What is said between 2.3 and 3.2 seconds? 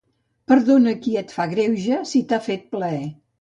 t'ha fet plaer.